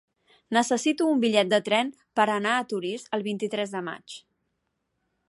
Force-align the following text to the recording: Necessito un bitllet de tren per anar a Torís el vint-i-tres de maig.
Necessito 0.55 1.09
un 1.15 1.19
bitllet 1.25 1.51
de 1.51 1.59
tren 1.67 1.91
per 2.21 2.27
anar 2.37 2.55
a 2.55 2.65
Torís 2.73 3.07
el 3.19 3.29
vint-i-tres 3.29 3.77
de 3.77 3.85
maig. 3.91 4.21